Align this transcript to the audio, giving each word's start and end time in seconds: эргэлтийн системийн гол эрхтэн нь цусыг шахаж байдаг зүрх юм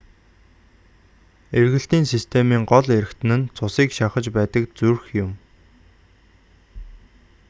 эргэлтийн 1.59 2.05
системийн 2.13 2.63
гол 2.71 2.87
эрхтэн 2.97 3.31
нь 3.37 3.49
цусыг 3.55 3.89
шахаж 3.97 4.25
байдаг 4.37 4.63
зүрх 4.77 5.05
юм 5.23 5.31